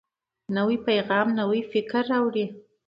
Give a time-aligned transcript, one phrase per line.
[0.55, 2.45] نوی پیغام نوی فکر راوړي